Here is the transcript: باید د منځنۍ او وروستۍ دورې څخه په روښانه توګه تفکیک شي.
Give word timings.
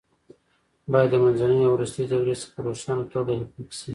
باید 0.91 1.09
د 1.11 1.15
منځنۍ 1.23 1.59
او 1.63 1.71
وروستۍ 1.75 2.03
دورې 2.07 2.35
څخه 2.41 2.51
په 2.55 2.59
روښانه 2.67 3.03
توګه 3.13 3.31
تفکیک 3.41 3.69
شي. 3.79 3.89